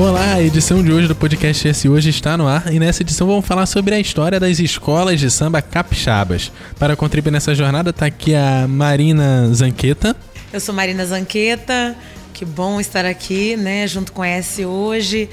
[0.00, 3.26] Olá, a edição de hoje do podcast Esse Hoje está no ar e nessa edição
[3.26, 6.50] vamos falar sobre a história das escolas de samba capixabas.
[6.78, 10.16] Para contribuir nessa jornada está aqui a Marina Zanqueta.
[10.50, 11.94] Eu sou Marina Zanqueta,
[12.32, 15.28] que bom estar aqui, né, junto com a Esse Hoje.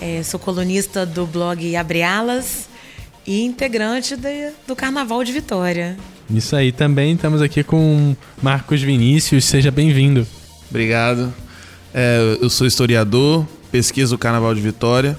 [0.00, 2.68] É, sou colunista do blog Abre Alas
[3.26, 5.96] e integrante de, do Carnaval de Vitória.
[6.30, 10.24] Isso aí, também estamos aqui com Marcos Vinícius, seja bem-vindo.
[10.70, 11.34] Obrigado.
[11.92, 15.18] É, eu sou historiador, pesquiso o Carnaval de Vitória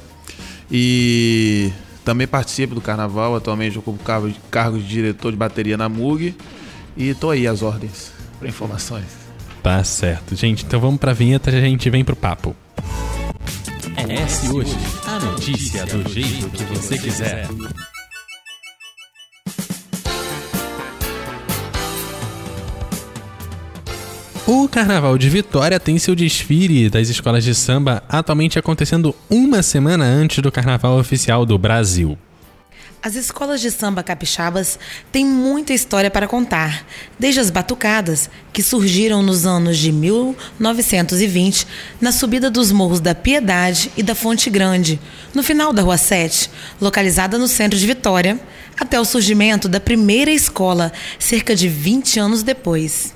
[0.72, 1.74] e
[2.06, 3.36] também participo do Carnaval.
[3.36, 6.36] Atualmente ocupo cargo, cargo de diretor de bateria na MUG
[6.96, 9.24] e estou aí às ordens para informações.
[9.64, 10.36] Tá certo.
[10.36, 12.56] Gente, então vamos para a vinheta e a gente vem pro papo.
[13.96, 17.48] É esse hoje, a notícia do jeito que você quiser.
[24.46, 30.04] O Carnaval de Vitória tem seu desfile das escolas de samba atualmente acontecendo uma semana
[30.04, 32.18] antes do Carnaval oficial do Brasil.
[33.02, 34.78] As escolas de samba capixabas
[35.14, 36.86] têm muita história para contar,
[37.18, 41.66] desde as batucadas, que surgiram nos anos de 1920,
[42.02, 45.00] na subida dos morros da Piedade e da Fonte Grande,
[45.34, 46.50] no final da Rua 7,
[46.82, 48.38] localizada no centro de Vitória,
[48.78, 53.14] até o surgimento da primeira escola, cerca de 20 anos depois.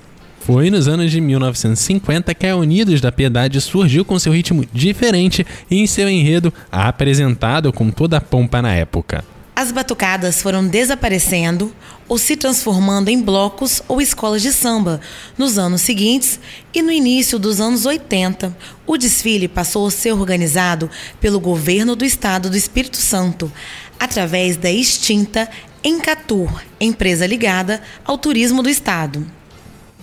[0.48, 5.46] Foi nos anos de 1950 que a Unidos da Piedade surgiu com seu ritmo diferente
[5.70, 9.26] e em seu enredo apresentado com toda a pompa na época.
[9.54, 11.76] As batucadas foram desaparecendo
[12.08, 15.02] ou se transformando em blocos ou escolas de samba
[15.38, 16.40] nos anos seguintes
[16.74, 18.56] e no início dos anos 80.
[18.86, 23.52] O desfile passou a ser organizado pelo governo do estado do Espírito Santo,
[24.00, 25.50] através da extinta
[25.84, 29.37] Encatur, empresa ligada ao turismo do estado.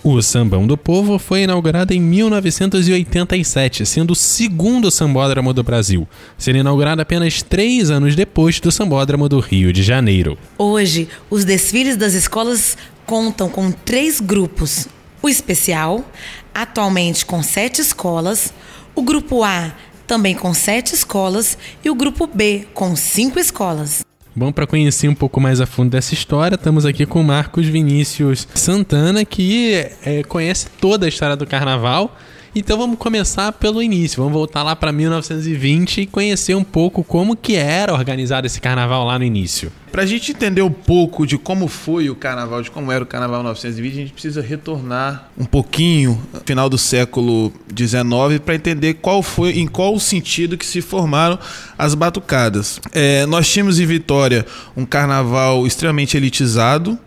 [0.07, 6.07] O Sambão do Povo foi inaugurado em 1987, sendo o segundo sambódromo do Brasil,
[6.37, 10.37] sendo inaugurado apenas três anos depois do Sambódromo do Rio de Janeiro.
[10.59, 14.87] Hoje, os desfiles das escolas contam com três grupos:
[15.23, 16.05] o especial,
[16.53, 18.53] atualmente com sete escolas,
[18.93, 19.73] o grupo A,
[20.05, 24.05] também com sete escolas, e o grupo B, com cinco escolas.
[24.37, 28.45] Bom, para conhecer um pouco mais a fundo dessa história, estamos aqui com Marcos Vinícius
[28.53, 32.17] Santana, que é, conhece toda a história do carnaval
[32.55, 34.21] então vamos começar pelo início.
[34.21, 39.05] Vamos voltar lá para 1920 e conhecer um pouco como que era organizado esse carnaval
[39.05, 39.71] lá no início.
[39.91, 43.07] Para a gente entender um pouco de como foi o carnaval, de como era o
[43.07, 49.23] carnaval 1920, a gente precisa retornar um pouquinho final do século XIX para entender qual
[49.23, 51.39] foi, em qual sentido que se formaram
[51.77, 52.79] as batucadas.
[52.93, 54.45] É, nós tínhamos em Vitória
[54.75, 56.99] um carnaval extremamente elitizado,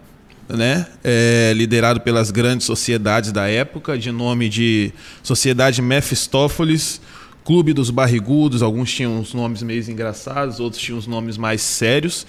[0.48, 0.86] né?
[1.04, 4.92] É, liderado pelas grandes sociedades da época, de nome de
[5.22, 7.00] Sociedade Mefistófeles,
[7.48, 12.26] Clube dos Barrigudos, alguns tinham uns nomes meio engraçados, outros tinham os nomes mais sérios.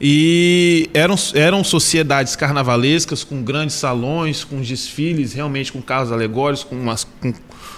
[0.00, 6.74] E eram, eram sociedades carnavalescas com grandes salões, com desfiles realmente com carros alegóricos, com,
[6.74, 7.34] umas, com,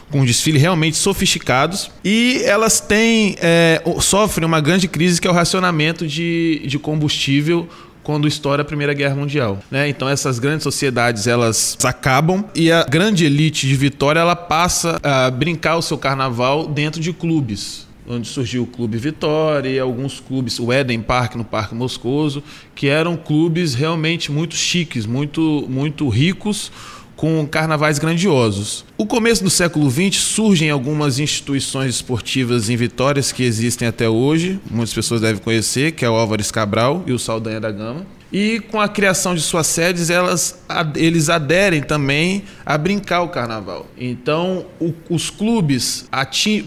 [0.09, 1.91] com um desfile realmente sofisticados.
[2.05, 7.69] E elas têm, é, sofrem uma grande crise que é o racionamento de, de combustível
[8.04, 9.59] quando estoura a Primeira Guerra Mundial.
[9.70, 9.88] Né?
[9.88, 15.31] Então essas grandes sociedades elas acabam e a grande elite de Vitória ela passa a
[15.31, 20.59] brincar o seu carnaval dentro de clubes onde surgiu o Clube Vitória e alguns clubes,
[20.60, 22.43] o Eden Park no Parque Moscoso,
[22.75, 26.70] que eram clubes realmente muito chiques, muito, muito ricos,
[27.16, 28.84] com carnavais grandiosos.
[28.98, 34.60] O começo do século XX surgem algumas instituições esportivas em Vitórias que existem até hoje,
[34.70, 38.06] muitas pessoas devem conhecer, que é o Álvares Cabral e o Saldanha da Gama.
[38.32, 40.60] E com a criação de suas sedes, elas,
[40.97, 43.86] eles aderem também a brincar o carnaval.
[43.96, 46.08] Então, o, os clubes,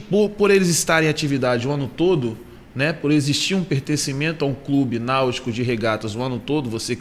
[0.09, 2.37] por, por eles estarem em atividade o ano todo,
[2.73, 6.97] né, por existir um pertencimento a um clube náutico de regatas o ano todo, você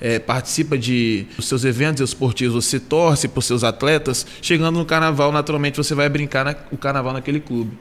[0.00, 5.32] é, participa de os seus eventos esportivos, você torce por seus atletas, chegando no carnaval,
[5.32, 7.76] naturalmente você vai brincar na, o carnaval naquele clube.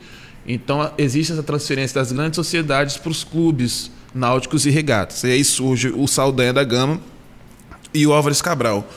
[0.48, 5.24] Então existe essa transferência das grandes sociedades para os clubes náuticos e regatas.
[5.24, 7.00] E aí surge o Saldanha da Gama
[7.94, 8.88] e o Álvares Cabral.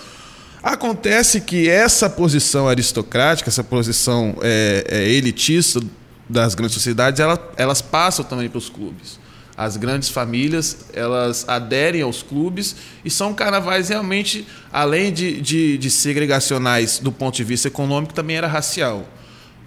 [0.62, 5.80] Acontece que essa posição aristocrática, essa posição é, é, elitista
[6.28, 9.18] das grandes sociedades, ela, elas passam também para os clubes
[9.60, 12.74] as grandes famílias elas aderem aos clubes
[13.04, 18.36] e são carnavais realmente, além de, de, de segregacionais do ponto de vista econômico, também
[18.36, 19.06] era racial.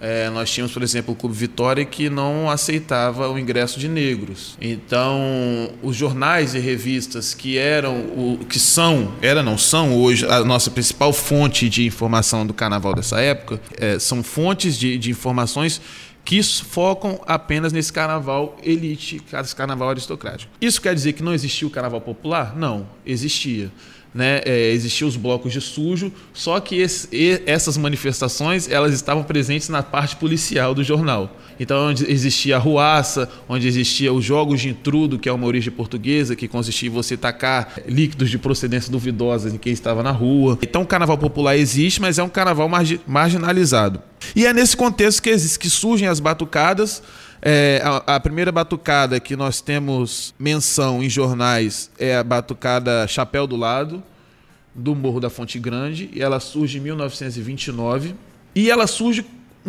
[0.01, 4.57] É, nós tínhamos, por exemplo, o Clube Vitória que não aceitava o ingresso de negros.
[4.59, 10.43] Então, os jornais e revistas que eram o que são, era não são hoje a
[10.43, 15.79] nossa principal fonte de informação do carnaval dessa época, é, são fontes de, de informações
[16.25, 19.21] que focam apenas nesse carnaval elite,
[19.55, 20.51] carnaval aristocrático.
[20.61, 22.55] Isso quer dizer que não existia o carnaval popular?
[22.55, 23.71] Não, existia
[24.13, 29.69] né, é, existiam os blocos de sujo, só que esse, essas manifestações elas estavam presentes
[29.69, 31.35] na parte policial do jornal.
[31.59, 35.71] Então, onde existia a ruaça, onde existia os jogos de intrudo, que é uma origem
[35.71, 40.57] portuguesa, que consistia em você tacar líquidos de procedência duvidosa em quem estava na rua.
[40.61, 44.01] Então, o carnaval popular existe, mas é um carnaval margi marginalizado.
[44.35, 47.03] E é nesse contexto que, que surgem as batucadas,
[47.45, 53.45] é, a, a, primeira batucada que nós temos menção em jornais é a batucada Chapéu
[53.45, 54.01] do Lado,
[54.73, 58.15] do Morro da Fonte Grande, e ela surge em 1929.
[58.55, 59.25] E ela surge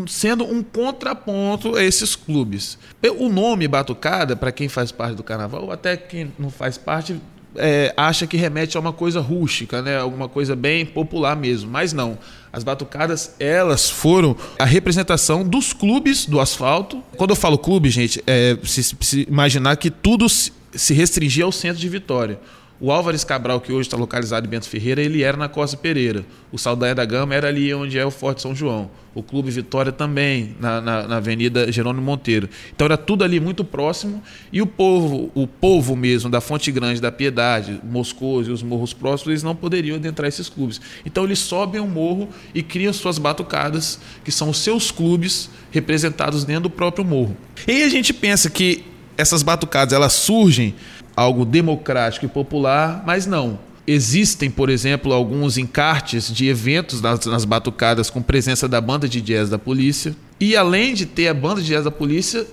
[0.07, 2.79] sendo um contraponto a esses clubes.
[3.19, 7.21] O nome Batucada, para quem faz parte do carnaval, até quem não faz parte,
[7.57, 9.99] é, acha que remete a uma coisa rústica, né?
[9.99, 11.71] Alguma coisa bem popular mesmo.
[11.71, 12.19] Mas não.
[12.55, 17.03] As batucadas, elas foram a representação dos clubes do asfalto.
[17.17, 21.81] Quando eu falo clube, gente, é se, se imaginar que tudo se restringia ao centro
[21.81, 22.39] de Vitória.
[22.85, 26.23] O Álvares Cabral, que hoje está localizado em Bento Ferreira, ele era na Costa Pereira.
[26.53, 28.91] O Saldanha da Gama era ali onde é o Forte São João.
[29.15, 32.47] O Clube Vitória também, na, na, na, Avenida Jerônimo Monteiro.
[32.75, 34.23] Então era tudo ali muito próximo.
[34.53, 38.93] E o povo, o povo mesmo da Fonte Grande, da Piedade, Moscou e os morros
[38.93, 40.79] próximos, eles não poderiam adentrar esses clubes.
[41.07, 46.45] Então eles sobem o morro e criam suas batucadas, que são os seus clubes representados
[46.45, 47.35] dentro do próprio morro.
[47.67, 48.85] E a gente pensa que
[49.17, 50.75] essas batucadas elas surgem
[51.17, 53.59] algo democrático e popular, mas não.
[53.87, 59.21] Existem, por exemplo, alguns encartes de eventos nas, nas, batucadas com presença da banda de
[59.21, 60.17] jazz da polícia.
[60.41, 62.47] E além de ter a banda de jazz da polícia,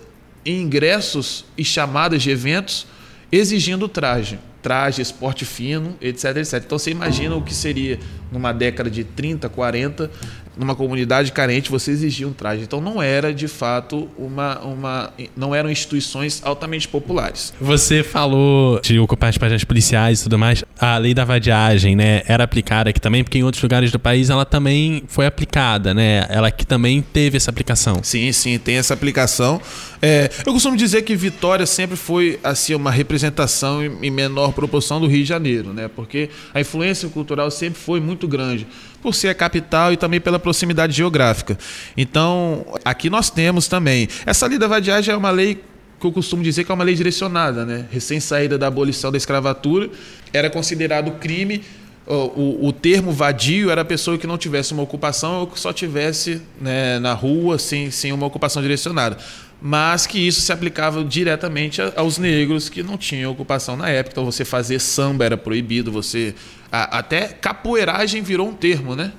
[0.45, 2.85] ingressos e chamadas de eventos
[3.31, 4.39] exigindo traje.
[4.61, 6.61] Traje, esporte fino, etc, etc.
[6.65, 7.97] Então você imagina o que seria
[8.31, 10.11] numa década de 30, 40,
[10.57, 12.63] numa comunidade carente você exigia um traje.
[12.63, 17.53] Então não era de fato uma, uma não eram instituições altamente populares.
[17.59, 20.63] Você falou de ocupar as páginas policiais e tudo mais.
[20.79, 24.29] A lei da vadiagem, né, era aplicada aqui também, porque em outros lugares do país
[24.29, 26.25] ela também foi aplicada, né?
[26.29, 27.99] Ela aqui também teve essa aplicação.
[28.03, 29.61] Sim, sim, tem essa aplicação.
[30.01, 35.07] É, eu costumo dizer que Vitória sempre foi assim uma representação em menor proporção do
[35.07, 35.87] Rio de Janeiro, né?
[35.87, 38.67] Porque a influência cultural sempre foi muito grande
[39.01, 41.57] por ser a capital e também pela proximidade geográfica.
[41.97, 44.07] Então, aqui nós temos também.
[44.25, 45.63] Essa lei da vadiagem é uma lei
[45.99, 47.85] que eu costumo dizer que é uma lei direcionada, né?
[47.91, 49.89] Recém saída da abolição da escravatura,
[50.33, 51.61] era considerado crime
[52.05, 55.59] o, o, o, termo vadio era a pessoa que não tivesse uma ocupação ou que
[55.59, 59.17] só tivesse né, na rua sem, sem uma ocupação direcionada.
[59.61, 64.13] Mas que isso se aplicava diretamente aos negros que não tinham ocupação na época.
[64.13, 66.33] Então você fazer samba era proibido, você.
[66.71, 69.11] A, até capoeiragem virou um termo, né?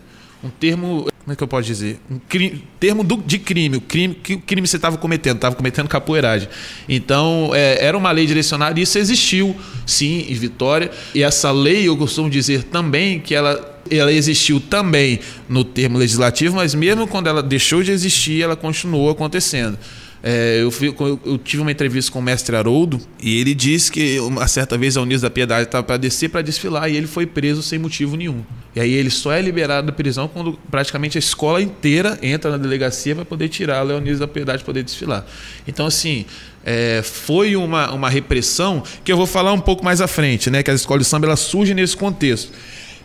[0.43, 2.01] Um termo como é que eu posso dizer?
[2.11, 3.77] Um crime, termo do, de crime.
[3.77, 5.37] O crime que crime você estava cometendo?
[5.37, 6.49] Estava cometendo capoeiragem.
[6.89, 9.55] Então, é, era uma lei direcionada e isso existiu,
[9.87, 10.91] sim, em Vitória.
[11.15, 15.19] E essa lei, eu costumo dizer também que ela ela existiu também
[15.49, 19.77] no termo legislativo, mas mesmo quando ela deixou de existir, ela continuou acontecendo.
[20.25, 24.21] É, eu, fui, eu, tive uma entrevista com o mestre Haroldo e ele disse que
[24.21, 27.27] uma certa vez a Unidos da Piedade estava para descer para desfilar e ele foi
[27.27, 28.45] preso sem motivo nenhum.
[28.77, 32.57] E aí ele só é liberado da prisão quando praticamente a escola inteira entra na
[32.57, 35.27] delegacia para poder tirar a Leonidas da Piedade poder desfilar.
[35.67, 36.25] Então, assim,
[36.65, 40.63] é, foi uma, uma repressão que eu vou falar um pouco mais à frente, né?
[40.63, 42.53] Que as escolas de samba elas surgem nesse contexto.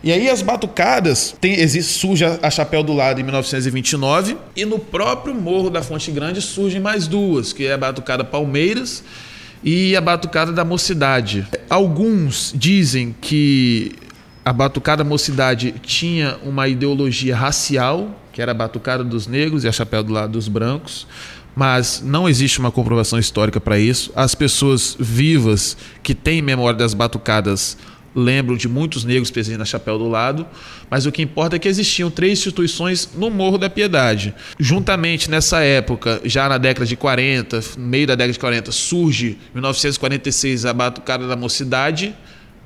[0.02, 4.78] E aí as batucadas, tem, existe, surge a Chapéu do Lado em 1929 e no
[4.78, 9.02] próprio Morro da Fonte Grande surgem mais duas, que é a batucada Palmeiras
[9.62, 11.46] e a batucada da Mocidade.
[11.68, 13.96] Alguns dizem que
[14.44, 19.72] a batucada Mocidade tinha uma ideologia racial, que era a batucada dos negros e a
[19.72, 21.06] Chapéu do Lado dos brancos
[21.58, 24.12] mas não existe uma comprovação histórica para isso.
[24.14, 27.76] As pessoas vivas que têm memória das batucadas
[28.18, 30.46] lembro de muitos negros presentes na Chapéu do Lado,
[30.90, 34.34] mas o que importa é que existiam três instituições no Morro da Piedade.
[34.58, 39.54] Juntamente nessa época, já na década de 40, meio da década de 40, surge, em
[39.54, 42.14] 1946, a Batucada da Mocidade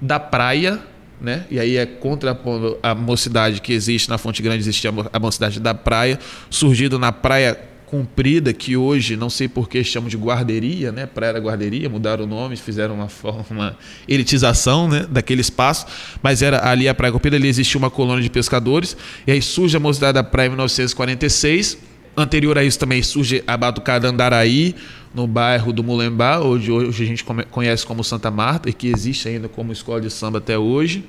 [0.01, 0.81] da Praia,
[1.21, 1.45] né?
[1.51, 5.73] E aí é contrapondo a mocidade que existe na Fonte Grande, existia a mocidade da
[5.73, 6.19] praia,
[6.51, 11.05] surgido na praia comprida que hoje não sei por que chamam de guarderia, né?
[11.05, 13.77] Praia da Guarderia, mudaram o nome, fizeram uma forma,
[14.09, 15.05] elitização, né?
[15.11, 15.85] Daquele espaço,
[16.23, 18.97] mas era ali a Praia Comprida, ali existia uma colônia de pescadores
[19.27, 21.77] e aí surge a Mocidade da Praia em 1946.
[22.17, 24.75] Anterior a isso também surge a Batucada Andaraí,
[25.15, 29.29] no bairro do Mulembá, hoje, hoje a gente conhece como Santa Marta e que existe
[29.29, 31.05] ainda como escola de samba até hoje.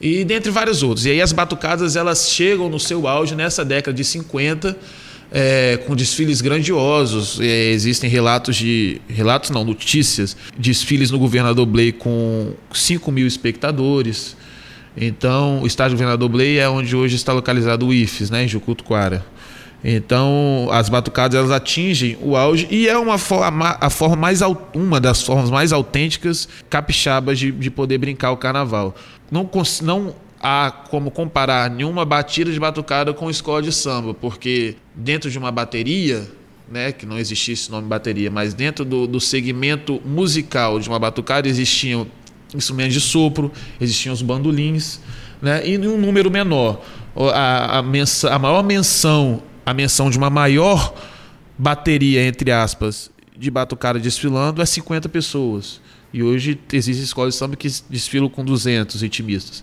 [0.00, 1.04] E dentre vários outros.
[1.04, 4.74] E aí as batucadas elas chegam no seu auge nessa década de 50
[5.30, 7.40] é, com desfiles grandiosos.
[7.40, 9.00] É, existem relatos de.
[9.08, 10.36] Relatos não, notícias.
[10.56, 14.36] Desfiles no Governador Blay com 5 mil espectadores.
[14.96, 19.24] Então, o estádio Governador Blay é onde hoje está localizado o IFES, né, em Jucutuquara.
[19.82, 24.40] Então, as batucadas elas atingem o auge e é uma forma, a forma mais
[24.74, 28.92] uma das formas mais autênticas capixabas de, de poder brincar o carnaval.
[29.30, 29.48] Não,
[29.82, 35.38] não há como comparar nenhuma batida de batucada com escola de samba, porque dentro de
[35.38, 36.30] uma bateria,
[36.70, 40.98] né, que não existia esse nome bateria, mas dentro do, do segmento musical de uma
[40.98, 42.06] batucada existiam
[42.54, 45.00] instrumentos de sopro, existiam os bandolins,
[45.42, 46.82] né, e um número menor.
[47.34, 50.94] A, a, mensa, a maior menção a menção de uma maior
[51.58, 55.78] bateria, entre aspas, de batucada desfilando é 50 pessoas.
[56.10, 59.62] E hoje existem escolas de samba que desfilam com 200 intimistas.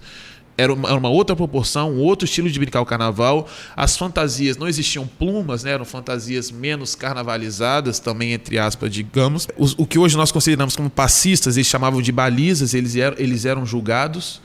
[0.58, 3.48] Era uma, era uma, outra proporção, um outro estilo de brincar o carnaval.
[3.76, 5.72] As fantasias não existiam plumas, né?
[5.72, 9.48] eram fantasias menos carnavalizadas, também, entre aspas, digamos.
[9.58, 13.46] Os, o que hoje nós consideramos como passistas, eles chamavam de balizas, eles eram, eles
[13.46, 14.42] eram julgados.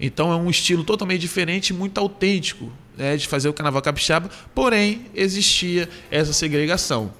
[0.00, 5.02] Então é um estilo totalmente diferente muito autêntico né, de fazer o carnaval capixaba, porém
[5.14, 7.12] existia essa segregação.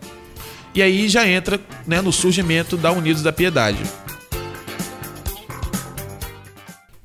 [0.75, 3.83] E aí já entra né, no surgimento da Unidos da Piedade.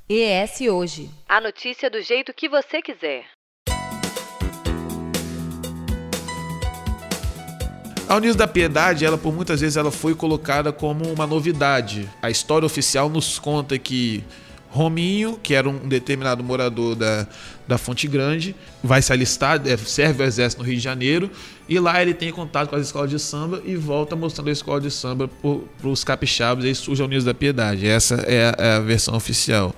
[0.07, 1.09] ES Hoje.
[1.27, 3.25] A notícia do jeito que você quiser.
[8.07, 12.07] A Unidos da Piedade, ela por muitas vezes ela foi colocada como uma novidade.
[12.21, 14.23] A história oficial nos conta que
[14.69, 17.25] Rominho, que era um determinado morador da,
[17.67, 21.31] da Fonte Grande, vai se alistar, é, serve o exército no Rio de Janeiro,
[21.67, 24.79] e lá ele tem contato com as escolas de samba e volta mostrando a escola
[24.79, 27.87] de samba para os capixabas, e aí surge a Unidos da Piedade.
[27.87, 29.73] Essa é a, é a versão oficial.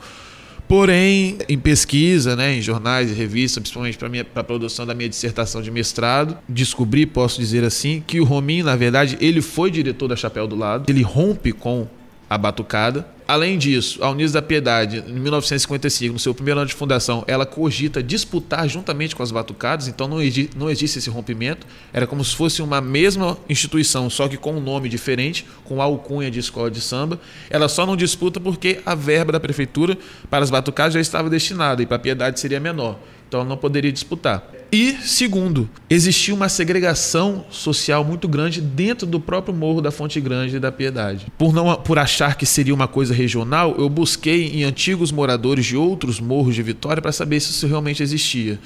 [0.68, 5.62] Porém, em pesquisa, né, em jornais e revistas, principalmente para a produção da minha dissertação
[5.62, 10.16] de mestrado, descobri, posso dizer assim, que o Rominho, na verdade, ele foi diretor da
[10.18, 11.88] Chapéu do Lado, ele rompe com
[12.30, 13.08] a batucada.
[13.28, 17.46] Além disso, a Unidos da Piedade, em 1955, no seu primeiro ano de fundação, ela
[17.46, 20.20] cogita disputar juntamente com as batucadas, então não,
[20.56, 21.68] não existe esse rompimento.
[21.92, 26.32] Era como se fosse uma mesma instituição, só que com um nome diferente, com alcunha
[26.32, 27.20] de escola de samba.
[27.50, 29.98] Ela só não disputa porque a verba da prefeitura
[30.30, 32.98] para as batucadas já estava destinada e para a Piedade seria menor.
[33.28, 34.44] Então ela não poderia disputar.
[34.72, 40.58] E, segundo, existia uma segregação social muito grande dentro do próprio Morro da Fonte Grande
[40.58, 41.28] e da Piedade.
[41.38, 45.78] Por, não, por achar que seria uma coisa regional, eu busquei em antigos moradores de
[45.78, 48.60] outros morros de Vitória para saber se isso realmente existia.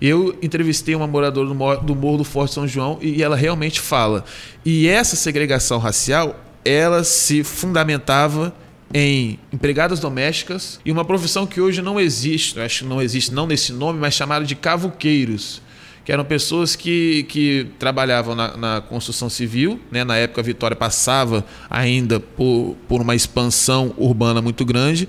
[0.00, 4.24] Eu entrevistei uma moradora do Morro do Forte São João e ela realmente fala.
[4.64, 8.52] E essa segregação racial, ela se fundamentava
[8.92, 13.46] em empregadas domésticas e uma profissão que hoje não existe, acho que não existe não
[13.46, 15.60] nesse nome, mas chamada de cavuqueiros,
[16.04, 20.04] que eram pessoas que, que trabalhavam na, na construção civil, né?
[20.04, 25.08] na época a Vitória passava ainda por, por uma expansão urbana muito grande,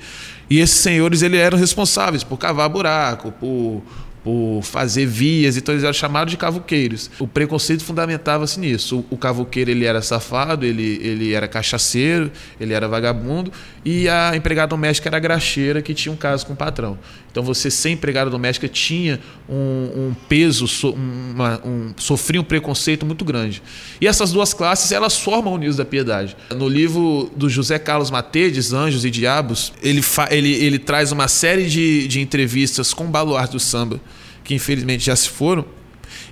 [0.49, 3.83] e esses senhores eles eram responsáveis por cavar buraco, por
[4.27, 7.09] por fazer vias, então eles eram chamados de cavuqueiros.
[7.17, 9.05] O preconceito fundamentava-se nisso.
[9.09, 12.29] O, o cavuqueiro ele era safado, ele, ele era cachaceiro,
[12.59, 13.53] ele era vagabundo,
[13.85, 16.99] e a empregada doméstica era graxeira que tinha um caso com o patrão.
[17.37, 23.23] Então você ser empregada doméstica tinha um, um peso, uma, um, sofria um preconceito muito
[23.23, 23.61] grande.
[24.01, 26.35] E essas duas classes elas formam o Niso da Piedade.
[26.55, 30.01] No livro do José Carlos Matedes, Anjos e Diabos, ele,
[30.31, 34.01] ele, ele traz uma série de, de entrevistas com baluarte do samba
[34.43, 35.63] que infelizmente já se foram.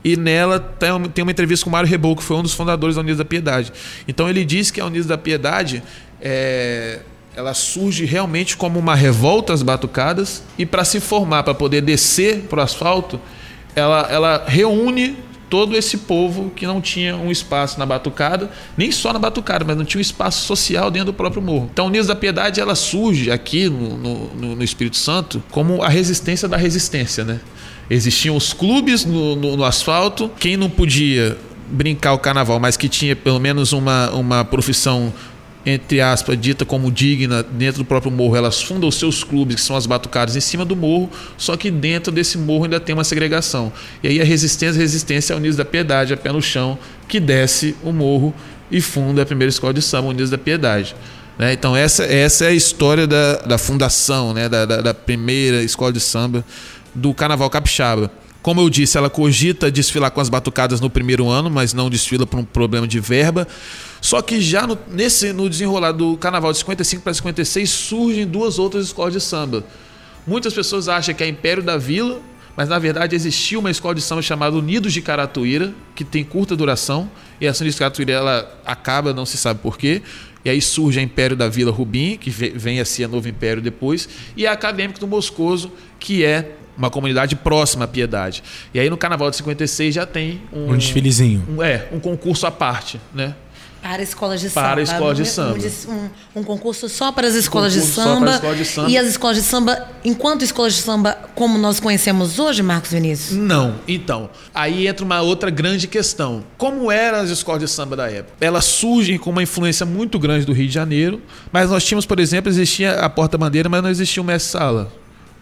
[0.04, 3.02] E nela tem uma entrevista com o Mário Rebou, que foi um dos fundadores da
[3.04, 3.72] Unidos da Piedade.
[4.08, 5.84] Então ele diz que a Unidos da Piedade
[6.20, 7.02] é,
[7.36, 12.44] ela surge realmente como uma revolta às batucadas e para se formar, para poder descer
[12.50, 13.20] para o asfalto,
[13.76, 15.18] ela, ela reúne
[15.50, 19.78] todo esse povo que não tinha um espaço na batucada, nem só na batucada, mas
[19.78, 21.70] não tinha um espaço social dentro do próprio morro.
[21.72, 26.48] Então, Unidos da Piedade ela surge aqui no, no, no Espírito Santo como a resistência
[26.48, 27.40] da resistência, né?
[27.90, 30.32] Existiam os clubes no, no, no asfalto.
[30.40, 31.38] Quem não podia
[31.70, 35.14] brincar o carnaval, mas que tinha pelo menos uma, uma profissão
[35.66, 39.62] entre aspas, dita como digna dentro do próprio morro, elas fundam os seus clubes, que
[39.62, 43.04] são as batucadas, em cima do morro, só que dentro desse morro ainda tem uma
[43.04, 43.74] segregação.
[44.04, 46.78] E aí a resistência, a resistência é o Unidos da Piedade, a pé no chão,
[47.08, 48.34] que desce o morro
[48.70, 50.96] e funda a primeira escola de samba, Unidos da Piedade.
[51.38, 51.54] Né?
[51.54, 54.48] Então essa, essa é a história da, da fundação, né?
[54.48, 56.46] da, da, da primeira escola de samba
[56.94, 58.12] do Carnaval Capixaba.
[58.46, 62.28] Como eu disse, ela cogita desfilar com as batucadas no primeiro ano, mas não desfila
[62.28, 63.48] por um problema de verba.
[64.00, 68.60] Só que já no, nesse, no desenrolar do Carnaval de 55 para 56 surgem duas
[68.60, 69.64] outras escolas de samba.
[70.28, 72.22] Muitas pessoas acham que é Império da Vila,
[72.56, 76.56] mas na verdade existia uma escola de samba chamada Unidos de Caratuíra, que tem curta
[76.56, 77.10] duração,
[77.42, 80.04] e essa Unidos de Caratuíra ela acaba, não se sabe porquê,
[80.46, 84.08] e aí surge a Império da Vila Rubim, que vem a ser Novo Império depois,
[84.38, 88.44] e a Acadêmica do Moscoso, que é uma comunidade próxima à Piedade.
[88.74, 91.44] E aí no Carnaval de 56 já tem um, um desfilezinho.
[91.50, 93.34] Um, é, um concurso à parte, né?
[93.86, 94.68] Para escolas de samba.
[94.68, 95.60] Para escolas de samba.
[96.36, 98.90] Um, um, concurso só para as escolas, de samba, escolas de samba.
[98.90, 103.38] E as escolas de samba, enquanto escolas de samba como nós conhecemos hoje, Marcos Vinícius?
[103.38, 103.76] Não.
[103.88, 106.44] Então, aí entra uma outra grande questão.
[106.58, 108.34] Como eram as escolas de samba da época?
[108.42, 112.20] Elas surgem com uma influência muito grande do Rio de Janeiro, mas nós tínhamos, por
[112.20, 114.92] exemplo, existia a porta-bandeira, mas não existia o mestre-sala.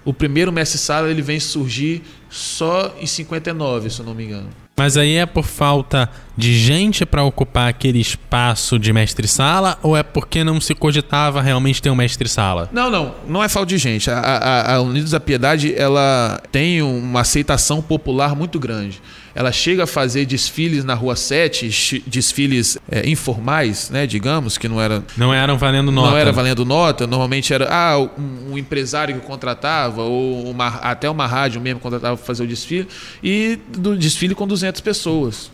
[0.04, 4.63] O primeiro mestre-sala ele vem surgir só em 59, se eu não me engano.
[4.76, 10.02] Mas aí é por falta de gente para ocupar aquele espaço de mestre-sala ou é
[10.02, 12.70] porque não se cogitava realmente ter um mestre-sala?
[12.72, 13.14] Não, não.
[13.28, 14.10] Não é falta de gente.
[14.10, 19.00] A, a, a Unidos da Piedade ela tem uma aceitação popular muito grande
[19.36, 24.80] ela chega a fazer desfiles na Rua 7, desfiles é, informais, né, digamos, que não
[24.80, 26.12] era não eram valendo nota.
[26.12, 31.10] Não era valendo nota, normalmente era ah, um, um empresário que contratava ou uma, até
[31.10, 32.88] uma rádio mesmo contratava para fazer o desfile
[33.24, 35.53] e do desfile com 200 pessoas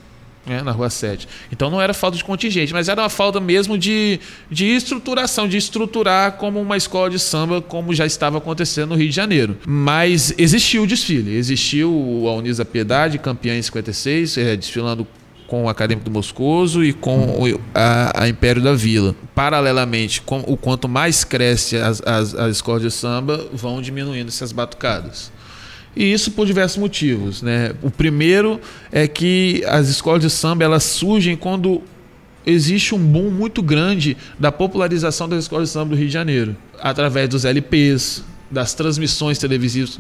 [0.49, 1.27] né, na Rua 7.
[1.51, 5.55] Então não era falta de contingente, mas era uma falta mesmo de, de estruturação, de
[5.55, 9.57] estruturar como uma escola de samba, como já estava acontecendo no Rio de Janeiro.
[9.65, 11.89] Mas existiu o desfile, existiu
[12.27, 15.07] a Unisa Piedade, campeã em 56, é, desfilando
[15.47, 19.15] com o Acadêmico do Moscoso e com a, a, Império da Vila.
[19.33, 24.51] Paralelamente, com, o quanto mais cresce as, as, as escolas de samba, vão diminuindo essas
[24.51, 25.31] batucadas.
[25.95, 27.41] E isso por diversos motivos.
[27.41, 27.73] Né?
[27.81, 28.59] O primeiro
[28.91, 31.81] é que as escolas de samba elas surgem quando
[32.45, 36.55] existe um boom muito grande da popularização das escolas de samba do Rio de Janeiro,
[36.79, 39.99] através dos LPs, das transmissões televisivas.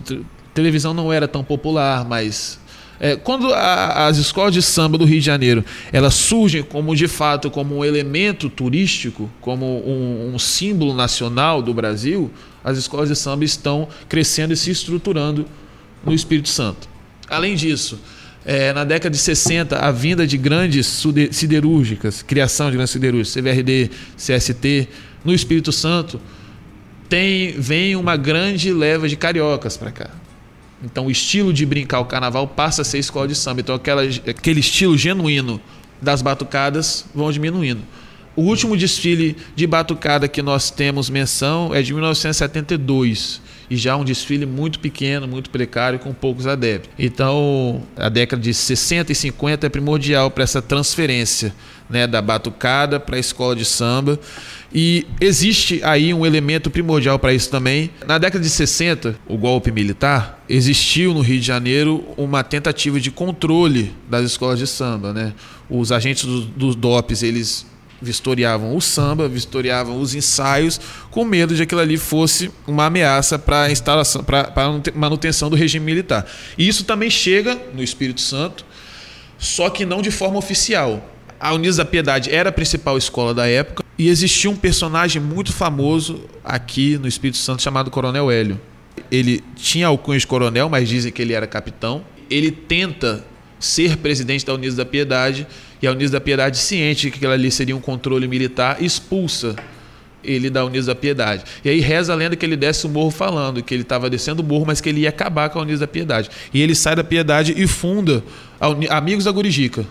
[0.53, 2.59] Televisão não era tão popular, mas
[2.99, 7.07] é, quando a, as escolas de samba do Rio de Janeiro elas surgem como de
[7.07, 12.29] fato como um elemento turístico, como um, um símbolo nacional do Brasil,
[12.63, 15.45] as escolas de samba estão crescendo e se estruturando
[16.05, 16.87] no Espírito Santo.
[17.29, 17.99] Além disso,
[18.45, 23.91] é, na década de 60, a vinda de grandes siderúrgicas, criação de grandes siderúrgicas, CVRD,
[24.17, 24.87] CST,
[25.23, 26.19] no Espírito Santo,
[27.07, 30.09] tem, vem uma grande leva de cariocas para cá.
[30.83, 33.61] Então o estilo de brincar o carnaval passa a ser escola de samba.
[33.61, 35.59] Então aquela, aquele estilo genuíno
[36.01, 37.81] das batucadas vão diminuindo.
[38.39, 44.05] O último desfile de batucada que nós temos menção é de 1972 e já um
[44.05, 46.89] desfile muito pequeno, muito precário, com poucos adeptos.
[46.97, 51.53] Então, a década de 60 e 50 é primordial para essa transferência
[51.89, 54.17] né, da batucada para a escola de samba.
[54.73, 57.91] E existe aí um elemento primordial para isso também.
[58.07, 63.11] Na década de 60, o golpe militar, existiu no Rio de Janeiro uma tentativa de
[63.11, 65.11] controle das escolas de samba.
[65.11, 65.33] Né?
[65.69, 67.65] Os agentes dos do DOPs, eles
[68.01, 70.79] vistoriavam o samba, vistoriavam os ensaios,
[71.11, 74.51] com medo de aquilo ali fosse uma ameaça para a instalação, para
[74.95, 76.25] manutenção do regime militar.
[76.57, 78.65] E isso também chega no Espírito Santo,
[79.37, 81.03] só que não de forma oficial.
[81.39, 85.53] A Unidos da Piedade era a principal escola da época e existia um personagem muito
[85.53, 88.59] famoso aqui no Espírito Santo chamado Coronel Hélio.
[89.09, 92.03] Ele tinha alcunha de coronel, mas dizem que ele era capitão.
[92.29, 93.25] Ele tenta
[93.59, 95.47] ser presidente da Unidos da Piedade
[95.81, 99.55] e a Unidos da Piedade, ciente que aquilo ali seria um controle militar, expulsa
[100.23, 101.43] ele da Unidos da Piedade.
[101.63, 104.41] E aí reza a lenda que ele desce o morro falando que ele estava descendo
[104.41, 106.29] o morro, mas que ele ia acabar com a Unidos da Piedade.
[106.53, 108.23] E ele sai da Piedade e funda
[108.89, 109.85] Amigos da Gurijica,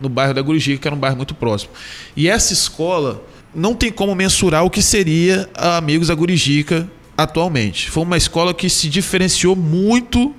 [0.00, 1.72] no bairro da Gurijica, que era um bairro muito próximo.
[2.16, 3.24] E essa escola
[3.54, 7.90] não tem como mensurar o que seria Amigos da Gurijica atualmente.
[7.90, 10.34] Foi uma escola que se diferenciou muito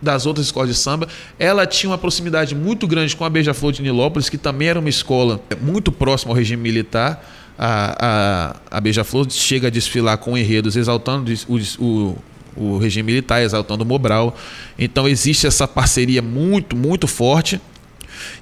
[0.00, 1.08] das outras escolas de samba.
[1.38, 4.88] Ela tinha uma proximidade muito grande com a Beija-Flor de Nilópolis, que também era uma
[4.88, 7.24] escola muito próxima ao regime militar.
[7.58, 12.18] A, a, a Beija-Flor chega a desfilar com enredos exaltando o, o,
[12.56, 14.36] o regime militar, exaltando o Mobral.
[14.78, 17.60] Então existe essa parceria muito, muito forte.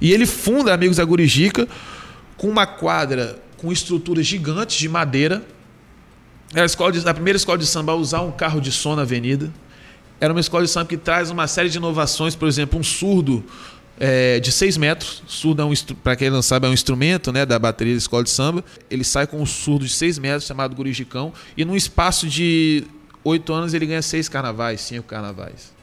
[0.01, 1.67] E ele funda Amigos da Gurijica
[2.37, 5.41] com uma quadra com estruturas gigantes de madeira.
[6.53, 8.95] É a, escola de, a primeira escola de samba a usar um carro de som
[8.95, 9.51] na avenida
[10.19, 13.43] era uma escola de samba que traz uma série de inovações, por exemplo, um surdo
[13.99, 15.23] é, de 6 metros.
[15.27, 15.73] Surdo, é um,
[16.03, 18.63] para quem não sabe, é um instrumento né, da bateria da escola de samba.
[18.89, 22.85] Ele sai com um surdo de 6 metros, chamado Gurijicão, e num espaço de
[23.23, 25.73] 8 anos ele ganha 6 carnavais, 5 carnavais.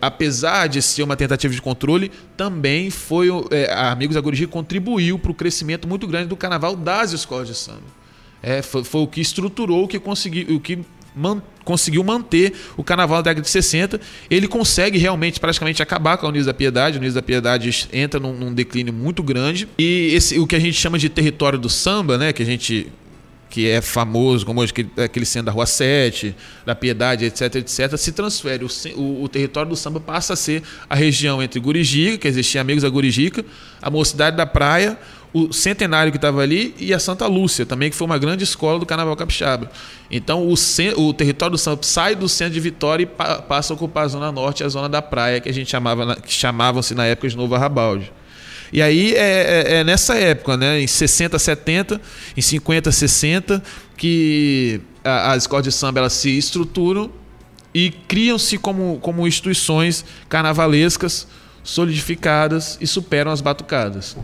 [0.00, 5.18] Apesar de ser uma tentativa de controle, também foi é, a Amigos da Gurigi contribuiu
[5.18, 8.00] para o crescimento muito grande do carnaval das escolas de samba.
[8.42, 10.78] É, foi, foi, o que estruturou, o que conseguiu, o que
[11.14, 14.00] man, conseguiu manter o carnaval da década de 60.
[14.30, 16.96] Ele consegue realmente praticamente acabar com a Unidos da Piedade.
[16.96, 19.68] A Unidos da Piedade entra num, num declínio muito grande.
[19.78, 22.90] E esse, o que a gente chama de território do samba, né, que a gente
[23.50, 28.12] que é famoso, como hoje, aquele centro da Rua 7, da Piedade, etc, etc, se
[28.12, 28.64] transfere.
[28.64, 32.60] O, o, o, território do samba passa a ser a região entre Gurijica, que existia
[32.60, 33.44] Amigos da Gurijica,
[33.82, 34.96] a Mocidade da Praia,
[35.32, 38.78] o Centenário que estava ali e a Santa Lúcia, também, que foi uma grande escola
[38.78, 39.70] do Carnaval Capixaba.
[40.10, 40.54] Então, o,
[40.96, 44.08] o território do samba sai do centro de Vitória e pa, passa a ocupar a
[44.08, 47.36] Zona Norte a Zona da Praia, que a gente chamava, que chamavam-se na época de
[47.36, 48.12] Novo Arrabalde.
[48.72, 52.00] E aí é, é, é, nessa época, né, em 60, 70,
[52.36, 53.62] em 50, 60,
[53.96, 57.10] que as escolas de samba elas se estruturam
[57.74, 61.26] e criam-se como, como instituições carnavalescas
[61.62, 64.16] solidificadas e superam as batucadas.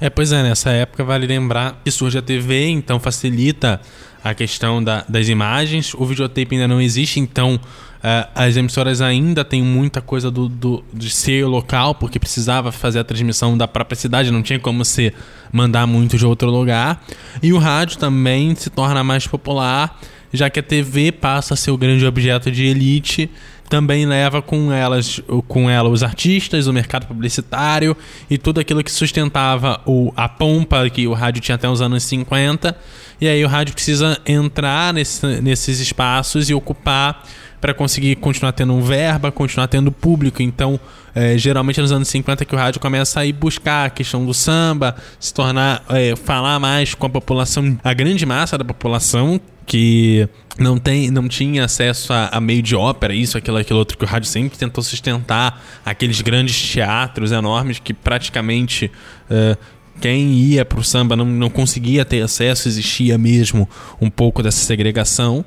[0.00, 3.78] É, pois é, nessa época vale lembrar que surge a TV, então facilita
[4.24, 5.92] a questão da, das imagens.
[5.92, 10.82] O videotape ainda não existe, então uh, as emissoras ainda têm muita coisa do, do,
[10.92, 15.12] de ser local, porque precisava fazer a transmissão da própria cidade, não tinha como se
[15.52, 17.04] mandar muito de outro lugar.
[17.42, 20.00] E o rádio também se torna mais popular,
[20.32, 23.28] já que a TV passa a ser o grande objeto de elite
[23.70, 27.96] também leva com elas com ela os artistas, o mercado publicitário
[28.28, 32.02] e tudo aquilo que sustentava o, a pompa que o rádio tinha até os anos
[32.02, 32.76] 50.
[33.20, 37.22] E aí o rádio precisa entrar nesse, nesses espaços e ocupar
[37.60, 40.42] para conseguir continuar tendo verba, continuar tendo público.
[40.42, 40.80] Então,
[41.14, 44.26] é, geralmente é nos anos 50 que o rádio começa a ir buscar a questão
[44.26, 49.40] do samba, se tornar, é, falar mais com a população, a grande massa da população
[49.70, 50.28] que
[50.58, 54.02] não, tem, não tinha acesso a, a, meio de ópera, isso, aquilo, aquilo outro, que
[54.02, 58.90] o rádio sempre tentou sustentar aqueles grandes teatros enormes que praticamente
[59.30, 59.56] uh,
[60.00, 63.68] quem ia para o samba não, não conseguia ter acesso, existia mesmo
[64.00, 65.44] um pouco dessa segregação.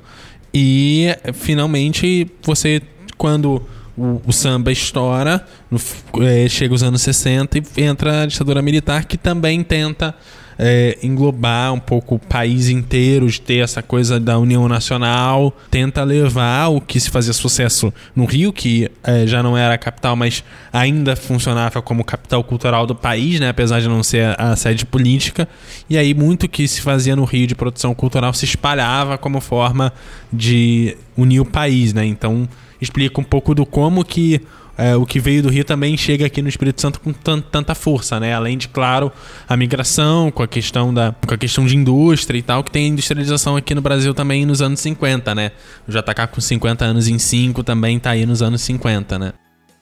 [0.54, 2.80] E finalmente você,
[3.18, 3.62] quando
[3.94, 5.78] o, o samba estoura, no,
[6.24, 10.14] é, chega os anos 60 e entra a ditadura militar que também tenta
[10.58, 16.02] é, englobar um pouco o país inteiro, de ter essa coisa da União Nacional, tenta
[16.04, 20.16] levar o que se fazia sucesso no Rio, que é, já não era a capital,
[20.16, 24.86] mas ainda funcionava como capital cultural do país, né, apesar de não ser a, sede
[24.86, 25.48] política,
[25.88, 29.92] e aí muito que se fazia no Rio de produção cultural se espalhava como forma
[30.32, 32.04] de unir o país, né?
[32.04, 32.48] Então
[32.80, 34.40] explica um pouco do como que
[34.76, 38.18] é, o que veio do Rio também chega aqui no Espírito Santo com tanta força,
[38.18, 38.34] né?
[38.34, 39.12] Além de, claro,
[39.48, 42.88] a migração, com a questão da com a questão de indústria e tal, que tem
[42.88, 45.52] industrialização aqui no Brasil também nos anos 50, né?
[45.86, 49.32] O JK com 50 anos em 5 também tá aí nos anos 50, né?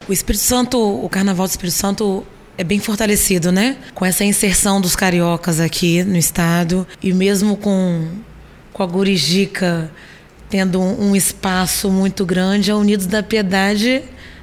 [0.09, 2.27] O Espírito Santo, o Carnaval do Espírito Santo
[2.59, 3.79] é bem fortalecido, né?
[3.95, 8.09] Com essa inserção dos cariocas aqui no estado e mesmo com,
[8.73, 9.91] com a Gurijica
[10.51, 14.03] tendo um, espaço muito grande, a Unidos da Piedade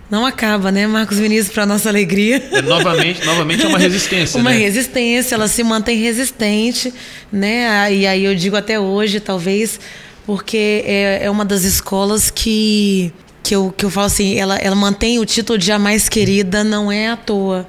[0.10, 2.44] não acaba, né, Marcos Vinícius, para nossa alegria.
[2.52, 4.40] É, novamente, novamente é uma resistência.
[4.40, 4.58] uma né?
[4.58, 6.92] resistência, ela se mantém resistente,
[7.32, 7.94] né?
[7.94, 9.80] E aí eu digo até hoje, talvez,
[10.26, 14.76] porque é, é uma das escolas que, que, eu, que eu falo assim, ela, ela
[14.76, 17.68] mantém o título de a mais querida, não é à toa.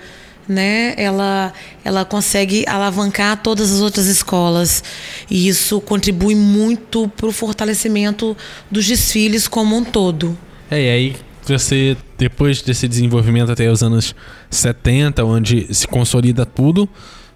[0.48, 0.94] Né?
[0.96, 1.53] Ela,
[1.85, 4.83] ela consegue alavancar todas as outras escolas.
[5.31, 8.37] E isso contribui muito para o fortalecimento
[8.68, 10.37] dos desfiles como um todo.
[10.68, 14.14] É, e aí você, depois desse desenvolvimento até os anos
[14.50, 16.88] 70, onde se consolida tudo,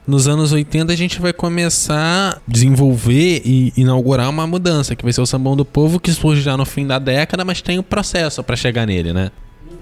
[0.06, 5.12] nos anos 80 a gente vai começar a desenvolver e inaugurar uma mudança, que vai
[5.12, 7.82] ser o sambão do povo, que surge já no fim da década, mas tem um
[7.82, 9.30] processo para chegar nele, né?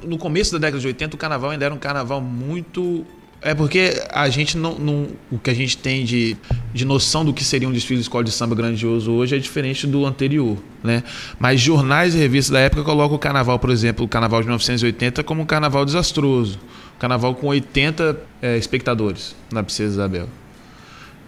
[0.05, 3.05] No começo da década de 80, o carnaval ainda era um carnaval muito
[3.43, 6.37] é porque a gente não, não, O que a gente tem de,
[6.73, 9.87] de noção do que seria um desfile de escola de samba grandioso hoje é diferente
[9.87, 10.57] do anterior.
[10.83, 11.03] Né?
[11.39, 15.25] Mas jornais e revistas da época colocam o carnaval, por exemplo, o carnaval de 1980
[15.25, 16.59] como um carnaval desastroso.
[16.97, 20.29] Um carnaval com 80 é, espectadores na Princesa Isabel.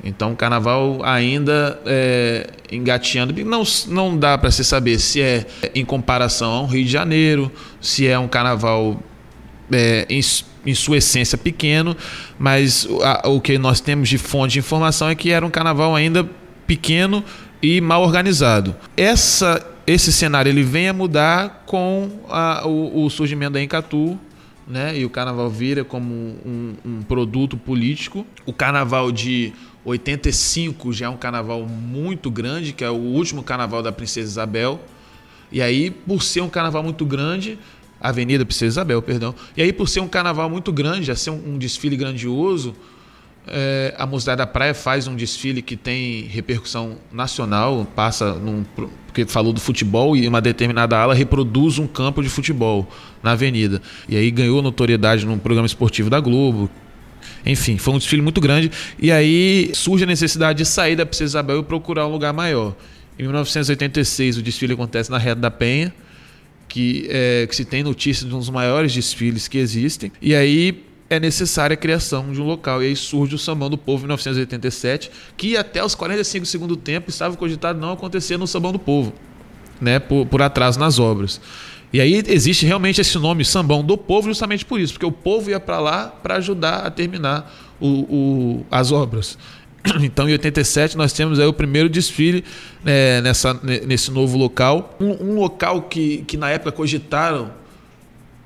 [0.05, 3.35] Então o carnaval ainda é, engateando.
[3.45, 7.51] Não, não dá para se saber se é em comparação ao Rio de Janeiro,
[7.81, 9.01] se é um carnaval
[9.73, 10.21] é, em,
[10.67, 11.97] em, sua essência pequeno,
[12.39, 15.95] mas a, o que nós temos de fonte de informação é que era um carnaval
[15.95, 16.29] ainda
[16.67, 17.25] pequeno
[17.63, 18.75] e mal organizado.
[18.97, 24.19] Essa, esse cenário ele vem a mudar com a, o, o, surgimento da Encatu,
[24.67, 24.99] né?
[24.99, 28.27] E o carnaval vira como um, um produto político.
[28.47, 29.53] O carnaval de
[29.85, 34.81] 85 já é um carnaval muito grande, que é o último carnaval da Princesa Isabel.
[35.53, 37.59] E aí, por ser um carnaval muito grande,
[38.09, 39.35] Avenida Princesa Isabel, perdão.
[39.57, 42.75] E aí, por ser um carnaval muito grande, já ser um, um desfile grandioso,
[43.47, 48.65] é, a Mocidade da Praia faz um desfile que tem repercussão nacional, passa num,
[49.07, 52.87] porque falou do futebol e uma determinada ala reproduz um campo de futebol
[53.23, 53.81] na avenida.
[54.09, 56.71] E aí ganhou notoriedade num programa esportivo da Globo.
[57.47, 58.71] Enfim, foi um desfile muito grande.
[58.99, 62.75] E aí surge a necessidade de sair da Princesa Isabel e procurar um lugar maior.
[63.19, 65.95] Em 1986, o desfile acontece na Reta da Penha,
[66.69, 70.11] que, é, que se tem notícia de um dos maiores desfiles que existem.
[70.21, 72.83] E aí é necessária a criação de um local.
[72.83, 76.83] E aí surge o Sambão do Povo em 1987, que até os 45 segundos do
[76.83, 79.13] tempo estava cogitado não acontecer no Sambão do Povo,
[79.81, 81.41] né, por, por atraso nas obras.
[81.93, 85.51] E aí existe realmente esse nome Sambão do Povo justamente por isso, porque o povo
[85.51, 89.39] ia para lá para ajudar a terminar o, o, as obras.
[90.01, 92.45] Então, em 87, nós temos aí o primeiro desfile
[92.85, 94.97] é, nessa, nesse novo local.
[95.01, 97.53] Um, um local que, que na época cogitaram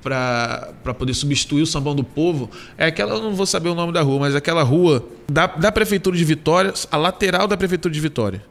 [0.01, 3.91] para poder substituir o Sambão do Povo é aquela, eu não vou saber o nome
[3.91, 7.99] da rua, mas aquela rua da, da Prefeitura de Vitória, a lateral da Prefeitura de
[7.99, 8.41] Vitória.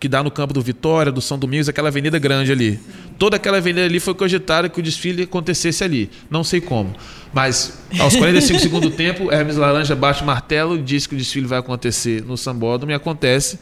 [0.00, 2.78] Que dá no campo do Vitória, do São Domingos, aquela avenida grande ali.
[3.18, 6.08] Toda aquela avenida ali foi cogitada que o desfile acontecesse ali.
[6.30, 6.94] Não sei como.
[7.32, 11.46] Mas aos 45 segundos do tempo, Hermes Laranja bate o martelo diz que o desfile
[11.46, 13.58] vai acontecer no Sambódromo e acontece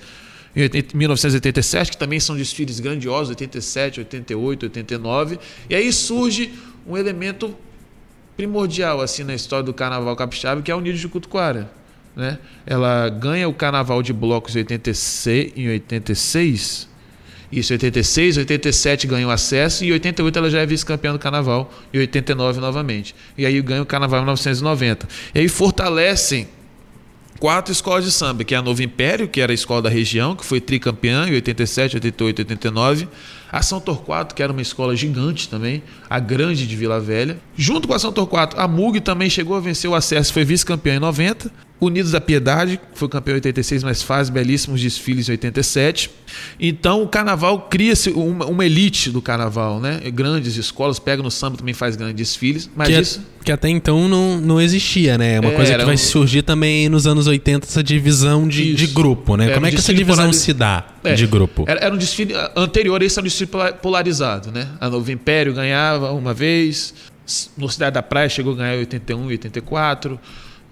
[0.54, 5.38] em 1987, que também são desfiles grandiosos, 87, 88, 89.
[5.68, 6.54] E aí surge
[6.86, 7.54] um elemento
[8.36, 11.70] primordial assim na história do Carnaval Capixaba, que é o Nido de Cutuquara.
[12.16, 12.38] Né?
[12.66, 16.96] Ela ganha o Carnaval de Blocos em 86, em 86
[17.50, 21.98] isso, 86, 87 ganhou acesso e em 88 ela já é vice-campeã do carnaval e
[21.98, 23.14] 89 novamente.
[23.38, 25.08] E aí ganha o carnaval em 1990.
[25.34, 26.48] E aí fortalecem
[27.38, 30.34] quatro escolas de samba, que é a Novo Império, que era a escola da região,
[30.34, 33.08] que foi tricampeã em 87, 88, 89.
[33.52, 37.38] A São Torquato, que era uma escola gigante também, a grande de Vila Velha.
[37.56, 40.96] Junto com a São Torquato, a MUG também chegou a vencer o acesso, foi vice-campeã
[40.96, 41.65] em 90.
[41.78, 46.10] Unidos da Piedade, foi campeão em 86, mas faz belíssimos desfiles em 87.
[46.58, 50.00] Então o carnaval cria-se uma, uma, elite do carnaval, né?
[50.10, 53.20] Grandes escolas, pega no samba também faz grandes desfiles, mas que, isso...
[53.44, 55.34] que até então não, não existia, né?
[55.34, 55.98] É uma é, coisa que vai um...
[55.98, 59.44] surgir também nos anos 80, essa divisão de, de grupo, né?
[59.44, 60.40] Era Como é um que essa divisão polariz...
[60.40, 61.66] se dá é, de grupo?
[61.68, 63.50] Era, era, um desfile anterior, esse era um desfile
[63.82, 64.66] polarizado, né?
[64.80, 66.94] A Novo Império ganhava uma vez,
[67.54, 70.18] no Cidade da Praia chegou a ganhar em 81 e 84.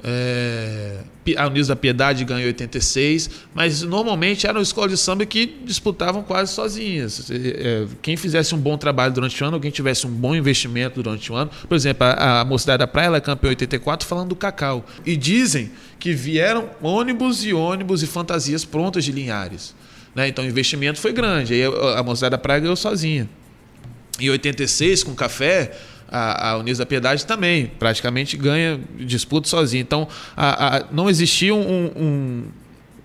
[0.06, 0.98] É,
[1.38, 6.52] a Unidos da Piedade ganhou 86, mas normalmente eram escolas de samba que disputavam quase
[6.52, 7.30] sozinhas.
[7.30, 11.32] É, quem fizesse um bom trabalho durante o ano, quem tivesse um bom investimento durante
[11.32, 14.36] o ano, por exemplo, a, a Mocidade da Praia ela é campeã 84 falando do
[14.36, 14.84] cacau.
[15.06, 19.74] E dizem que vieram ônibus e ônibus e fantasias prontas de Linhares.
[20.14, 20.28] Né?
[20.28, 21.54] Então o investimento foi grande.
[21.54, 21.62] Aí
[21.96, 23.26] a Mocidade da Praia ganhou sozinha.
[24.20, 25.72] Em 86, com café,
[26.08, 29.82] a, a Unidos da Piedade também praticamente ganha disputa sozinha.
[29.82, 32.44] Então, a, a, não existiam um, um,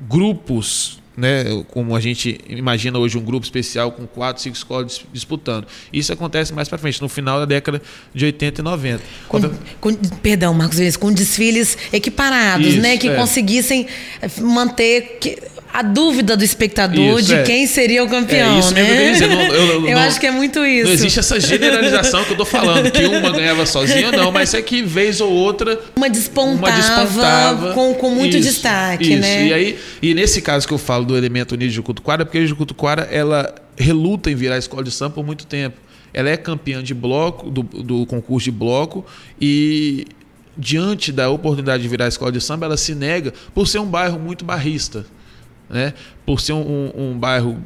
[0.08, 5.68] grupos, né, como a gente imagina hoje, um grupo especial com quatro, cinco escolas disputando.
[5.92, 7.82] Isso acontece mais para frente, no final da década
[8.14, 9.04] de 80 e 90.
[9.28, 9.42] Com,
[9.82, 13.16] com, perdão, Marcos com desfiles equiparados, Isso, né, que é.
[13.16, 13.88] conseguissem
[14.40, 15.18] manter.
[15.20, 15.38] Que
[15.72, 17.44] a dúvida do espectador isso, de é.
[17.44, 18.56] quem seria o campeão.
[18.56, 18.84] É isso né?
[18.84, 20.86] mesmo eu, eu, eu, eu não, acho que é muito isso.
[20.86, 24.62] Não existe essa generalização que eu tô falando, que uma ganhava sozinha, não, mas é
[24.62, 25.80] que vez ou outra.
[25.96, 29.22] Uma despontava, uma despontava com, com muito isso, destaque, isso.
[29.22, 29.48] né?
[29.48, 32.40] E, aí, e nesse caso que eu falo do elemento Nídio de Cutuquara, é porque
[32.40, 35.78] a Nídio de Cutuquara ela reluta em virar escola de samba por muito tempo.
[36.12, 39.06] Ela é campeã de bloco, do, do concurso de bloco,
[39.40, 40.08] e
[40.58, 44.20] diante da oportunidade de virar escola de samba, ela se nega por ser um bairro
[44.20, 45.06] muito barrista
[45.70, 45.94] né?
[46.26, 47.62] Por ser um, um, bairro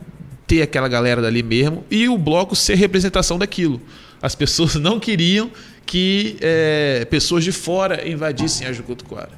[0.45, 3.81] ter aquela galera dali mesmo e o bloco ser representação daquilo.
[4.21, 5.49] As pessoas não queriam
[5.85, 9.31] que é, pessoas de fora invadissem a Jucutuquara.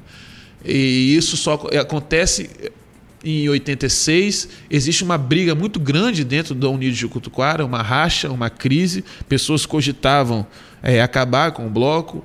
[0.64, 2.50] E isso só acontece
[3.24, 4.48] em 86.
[4.70, 9.04] Existe uma briga muito grande dentro da Unido de Jucutuquara, uma racha, uma crise.
[9.28, 10.46] Pessoas cogitavam
[10.82, 12.24] é, acabar com o bloco.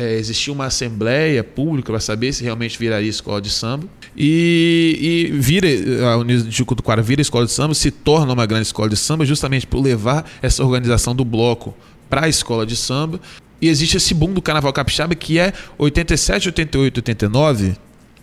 [0.00, 3.88] É, existia uma assembleia pública para saber se realmente viraria escola de samba.
[4.16, 5.66] E, e vira,
[6.06, 9.26] a Unidos de Cutuquara vira escola de samba, se torna uma grande escola de samba,
[9.26, 11.74] justamente por levar essa organização do bloco
[12.08, 13.20] para a escola de samba.
[13.60, 17.74] E existe esse boom do Carnaval Capixaba que é 87, 88, 89,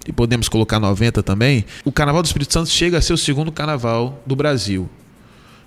[0.07, 1.65] e podemos colocar 90 também.
[1.83, 4.89] O Carnaval do Espírito Santo chega a ser o segundo carnaval do Brasil.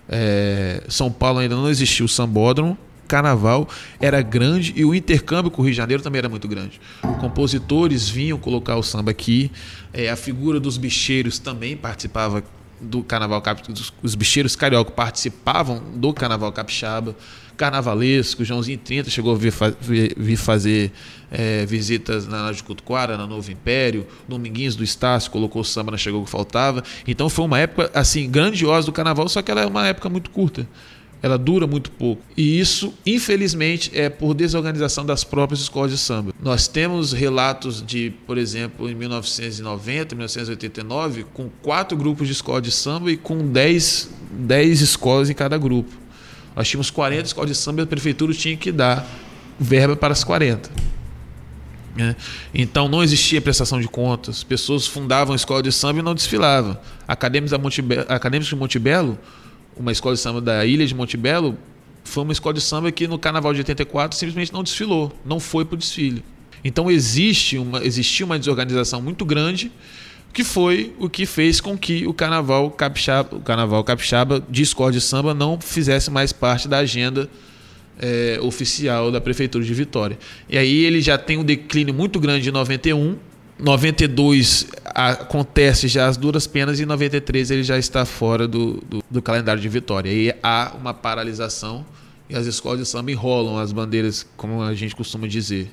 [0.08, 3.68] É, São Paulo ainda não existiu o sambódromo, carnaval
[3.98, 6.80] era grande e o intercâmbio com o Rio de Janeiro também era muito grande.
[7.18, 9.50] Compositores vinham colocar o samba aqui,
[9.92, 12.44] é, a figura dos bicheiros também participava
[12.80, 17.16] do carnaval capixaba, os bicheiros carioca participavam do carnaval capixaba,
[17.56, 20.92] carnavalesco, Joãozinho 30 chegou a vir, vir, vir fazer
[21.30, 25.98] é, visitas na de Cutuquara, na Novo Império, Dominguinhos do Estácio colocou o samba na
[25.98, 26.84] Chegou que Faltava.
[27.06, 30.30] Então foi uma época assim grandiosa do carnaval, só que ela é uma época muito
[30.30, 30.66] curta
[31.22, 32.22] ela dura muito pouco.
[32.36, 36.32] E isso, infelizmente, é por desorganização das próprias escolas de samba.
[36.40, 42.70] Nós temos relatos de, por exemplo, em 1990, 1989, com quatro grupos de escola de
[42.70, 45.90] samba e com 10, 10 escolas em cada grupo.
[46.54, 49.06] Nós tínhamos 40 escolas de samba e a prefeitura tinha que dar
[49.58, 50.70] verba para as 40.
[51.96, 52.14] Né?
[52.54, 56.78] Então não existia prestação de contas, pessoas fundavam escola de samba e não desfilavam.
[57.08, 59.18] Acadêmicos, Montebello, acadêmicos de Montebello
[59.78, 61.56] uma escola de samba da ilha de Montebello,
[62.04, 65.64] foi uma escola de samba que no carnaval de 84 simplesmente não desfilou, não foi
[65.64, 66.24] para o desfile.
[66.64, 69.70] Então existe uma, existia uma desorganização muito grande
[70.32, 74.92] que foi o que fez com que o carnaval capixaba, o carnaval capixaba de escola
[74.92, 77.28] de samba não fizesse mais parte da agenda
[77.98, 80.18] é, oficial da prefeitura de Vitória.
[80.48, 83.16] E aí ele já tem um declínio muito grande em 91
[83.58, 89.02] 92 acontece já as duras penas e em 93 ele já está fora do, do,
[89.10, 90.10] do, calendário de vitória.
[90.10, 91.84] E há uma paralisação
[92.30, 95.72] e as escolas de samba enrolam as bandeiras, como a gente costuma dizer.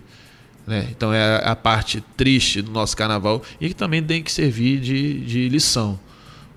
[0.66, 0.88] Né?
[0.90, 5.20] Então é a parte triste do nosso carnaval e que também tem que servir de,
[5.20, 6.00] de lição.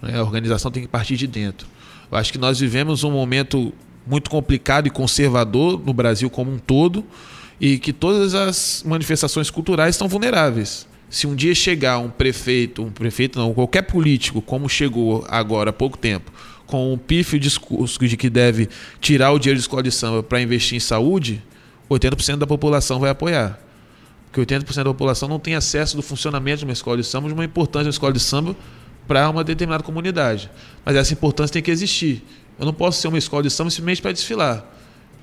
[0.01, 0.19] Né?
[0.19, 1.67] A organização tem que partir de dentro.
[2.11, 3.73] Eu acho que nós vivemos um momento
[4.07, 7.05] muito complicado e conservador no Brasil como um todo
[7.61, 12.91] e que todas as manifestações culturais estão vulneráveis se um dia chegar um prefeito, um
[12.91, 16.31] prefeito não, qualquer político, como chegou agora há pouco tempo,
[16.67, 18.69] com um pífio discurso de que deve
[19.01, 21.43] tirar o dinheiro de escola de samba para investir em saúde,
[21.91, 23.59] 80% da população vai apoiar.
[24.31, 27.35] Porque 80% da população não tem acesso do funcionamento de uma escola de samba, de
[27.35, 28.55] uma importância de uma escola de samba
[29.07, 30.51] para uma determinada comunidade.
[30.85, 32.23] Mas essa importância tem que existir.
[32.59, 34.63] Eu não posso ser uma escola de samba simplesmente para desfilar.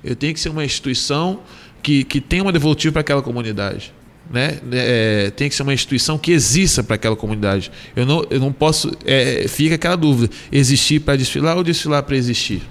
[0.02, 1.40] Eu tenho que ser uma instituição
[1.80, 3.94] que, que tenha uma devolutiva para aquela comunidade
[4.30, 4.58] né?
[4.72, 7.70] É, tem que ser uma instituição que exista para aquela comunidade.
[7.94, 8.92] Eu não, eu não posso.
[9.04, 12.62] É, fica aquela dúvida: existir para desfilar ou desfilar para existir?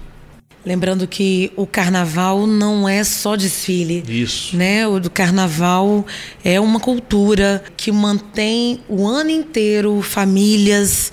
[0.64, 4.02] Lembrando que o carnaval não é só desfile.
[4.08, 4.56] Isso.
[4.56, 4.86] Né?
[4.86, 6.04] O do carnaval
[6.44, 11.12] é uma cultura que mantém o ano inteiro famílias,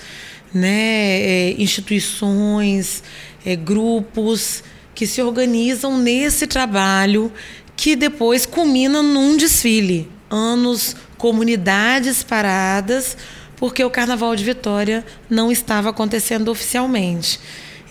[0.52, 1.20] né?
[1.20, 3.02] É, instituições,
[3.46, 7.32] é, grupos que se organizam nesse trabalho
[7.76, 13.16] que depois culmina num desfile anos comunidades paradas
[13.56, 17.40] porque o Carnaval de Vitória não estava acontecendo oficialmente.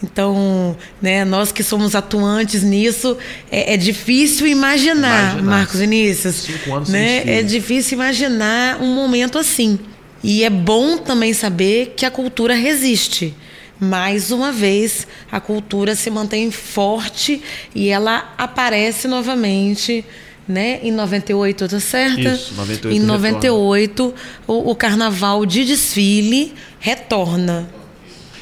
[0.04, 3.18] Então, né, nós que somos atuantes nisso,
[3.50, 6.36] é, é difícil imaginar, imaginar, Marcos Vinícius.
[6.36, 7.24] Cinco anos né?
[7.26, 9.80] É difícil imaginar um momento assim.
[10.22, 13.34] E é bom também saber que a cultura resiste.
[13.80, 17.42] Mais uma vez, a cultura se mantém forte
[17.74, 20.06] e ela aparece novamente
[20.48, 20.80] né?
[20.84, 22.20] Em 98, tá certo?
[22.20, 24.14] Isso, 98 Em 98,
[24.48, 27.70] o, o, carnaval de desfile retorna.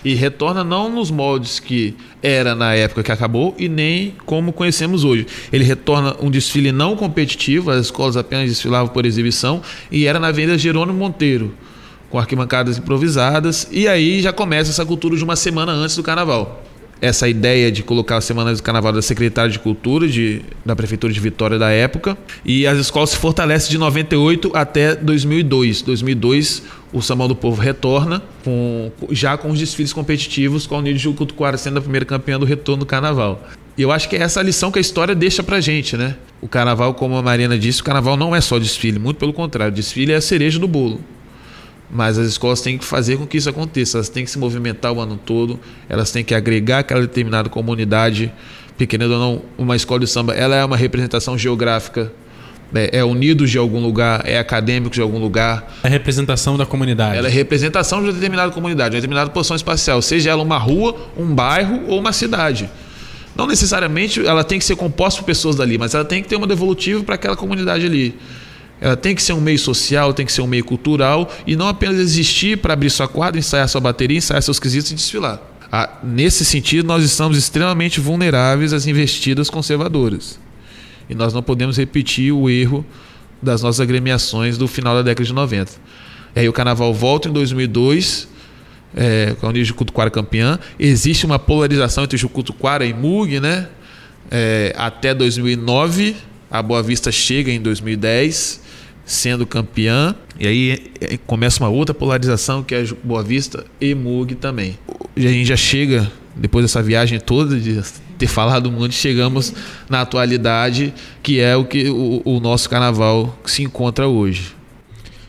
[0.04, 5.04] E retorna não nos moldes que era na época que acabou e nem como conhecemos
[5.04, 5.28] hoje.
[5.54, 9.62] Ele retorna um desfile não competitivo, as escolas apenas desfilavam por exibição
[9.92, 11.54] e era na Avenida Jerônimo Monteiro,
[12.10, 16.64] com arquibancadas improvisadas, e aí já começa essa cultura de uma semana antes do carnaval
[17.02, 21.12] essa ideia de colocar a Semana do Carnaval da Secretaria de Cultura de, da Prefeitura
[21.12, 22.16] de Vitória da época.
[22.46, 25.82] E as escolas se fortalecem de 98 até 2002.
[25.82, 30.96] 2002, o Sambão do Povo retorna, com, já com os desfiles competitivos, com a União
[30.96, 33.44] de Cutuquara sendo a primeira campeã do retorno do Carnaval.
[33.76, 36.16] E eu acho que é essa lição que a história deixa pra gente, né?
[36.40, 39.74] O Carnaval, como a Mariana disse, o Carnaval não é só desfile, muito pelo contrário.
[39.74, 41.02] Desfile é a cereja do bolo.
[41.94, 44.94] Mas as escolas têm que fazer com que isso aconteça, elas têm que se movimentar
[44.94, 48.32] o ano todo, elas têm que agregar aquela determinada comunidade,
[48.78, 52.12] pequena ou não, uma escola de samba, ela é uma representação geográfica,
[52.74, 55.70] é, é unidos de algum lugar, é acadêmico de algum lugar.
[55.84, 57.18] É representação da comunidade.
[57.18, 60.58] Ela é representação de uma determinada comunidade, de uma determinada posição espacial, seja ela uma
[60.58, 62.70] rua, um bairro ou uma cidade.
[63.36, 66.36] Não necessariamente ela tem que ser composta por pessoas dali, mas ela tem que ter
[66.36, 68.18] uma devolutiva para aquela comunidade ali.
[68.82, 71.68] Ela tem que ser um meio social, tem que ser um meio cultural e não
[71.68, 75.40] apenas existir para abrir sua quadra, ensaiar sua bateria, ensaiar seus quesitos e desfilar.
[75.72, 80.40] Ah, nesse sentido, nós estamos extremamente vulneráveis às investidas conservadoras.
[81.08, 82.84] E nós não podemos repetir o erro
[83.40, 85.72] das nossas agremiações do final da década de 90.
[86.36, 88.28] E aí o carnaval volta em 2002,
[88.96, 90.58] é, com a União de Cutuquara campeã.
[90.80, 93.70] Existe uma polarização entre Jucutuquara e Mug, né?
[94.32, 96.16] É, até 2009.
[96.50, 98.71] A Boa Vista chega em 2010
[99.12, 100.16] sendo campeã.
[100.40, 104.78] E aí é, começa uma outra polarização que é Boa Vista e Mug também.
[105.16, 107.82] a gente já chega, depois dessa viagem toda, de
[108.18, 109.54] ter falado muito, chegamos
[109.90, 114.56] na atualidade, que é o que o, o nosso carnaval se encontra hoje.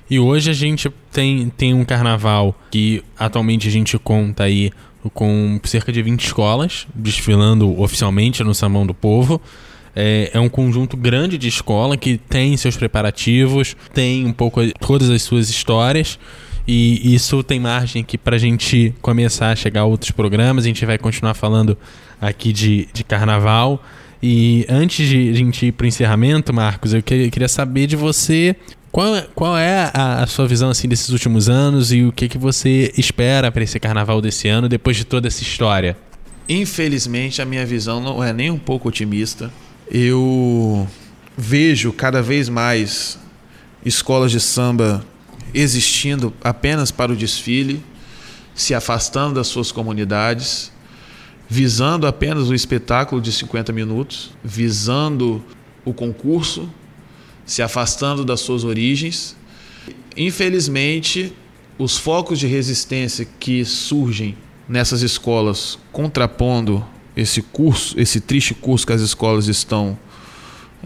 [0.08, 4.70] E hoje a gente tem, tem um carnaval que atualmente a gente conta aí
[5.14, 9.40] com cerca de 20 escolas desfilando oficialmente no Samão do Povo.
[9.94, 15.10] É, é, um conjunto grande de escola que tem seus preparativos, tem um pouco todas
[15.10, 16.18] as suas histórias.
[16.66, 20.64] E isso tem margem aqui para a gente começar a chegar a outros programas.
[20.64, 21.76] A gente vai continuar falando
[22.20, 23.82] aqui de, de carnaval.
[24.22, 28.54] E antes de a gente ir para o encerramento, Marcos, eu queria saber de você
[28.92, 32.36] qual, qual é a, a, sua visão assim desses últimos anos e o que, que
[32.36, 35.96] você espera para esse carnaval desse ano depois de toda essa história?
[36.46, 39.50] Infelizmente, a minha visão não é nem um pouco otimista.
[39.94, 40.88] Eu
[41.36, 43.18] vejo cada vez mais
[43.84, 45.04] escolas de samba
[45.52, 47.84] existindo apenas para o desfile,
[48.54, 50.72] se afastando das suas comunidades,
[51.46, 55.44] visando apenas o espetáculo de 50 minutos, visando
[55.84, 56.68] o concurso
[57.44, 59.36] se afastando das suas origens.
[60.16, 61.32] Infelizmente,
[61.78, 64.36] os focos de resistência que surgem
[64.68, 66.84] nessas escolas, contrapondo
[67.16, 69.98] esse curso, esse triste curso que as escolas estão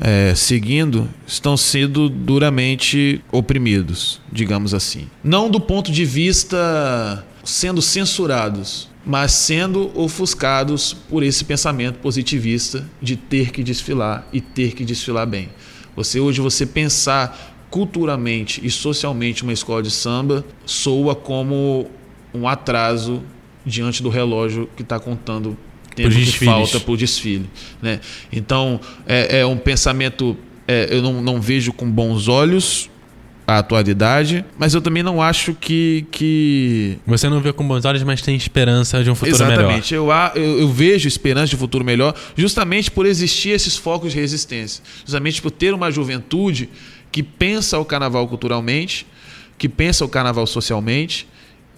[0.01, 5.09] é, seguindo, estão sendo duramente oprimidos, digamos assim.
[5.22, 13.16] Não do ponto de vista sendo censurados, mas sendo ofuscados por esse pensamento positivista de
[13.16, 15.49] ter que desfilar e ter que desfilar bem.
[15.95, 21.89] Você hoje você pensar culturalmente e socialmente uma escola de samba soa como
[22.35, 23.22] um atraso
[23.64, 25.57] diante do relógio que está contando
[25.97, 27.49] tempo que falta para o desfile.
[27.80, 28.01] Né?
[28.30, 30.36] Então, é, é um pensamento,
[30.68, 32.88] é, eu não, não vejo com bons olhos
[33.47, 36.99] a atualidade, mas eu também não acho que, que...
[37.07, 39.94] Você não vê com bons olhos, mas tem esperança de um futuro Exatamente.
[39.94, 40.11] melhor.
[40.18, 40.34] Exatamente.
[40.34, 44.18] Eu, eu, eu, vejo esperança de um futuro melhor justamente por existir esses focos de
[44.18, 44.82] resistência.
[45.05, 46.68] Justamente por ter uma juventude
[47.12, 49.07] que pensa o carnaval culturalmente,
[49.57, 51.28] que pensa o carnaval socialmente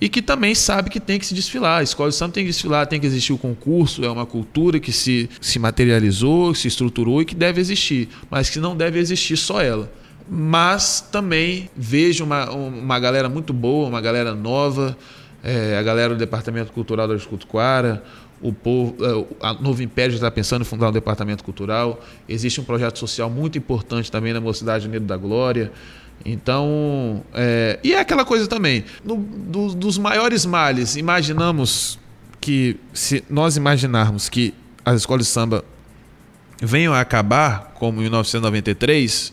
[0.01, 1.80] e que também sabe que tem que se desfilar.
[1.80, 4.78] A escola de samba tem que desfilar, tem que existir o concurso, é uma cultura
[4.78, 9.36] que se, se materializou, se estruturou e que deve existir, mas que não deve existir
[9.36, 9.90] só ela
[10.30, 14.96] mas também vejo uma, uma galera muito boa, uma galera nova,
[15.42, 18.03] é, a galera do Departamento Cultural da Escutuquara,
[18.40, 22.01] o povo, é, a Novo Império está pensando em fundar um departamento cultural.
[22.28, 25.72] Existe um projeto social muito importante também na Mocidade Unido da Glória.
[26.24, 31.98] Então, é, e é aquela coisa também, no, do, dos maiores males, imaginamos
[32.40, 34.54] que, se nós imaginarmos que
[34.84, 35.64] as escolas de samba
[36.60, 39.32] venham a acabar, como em 1993,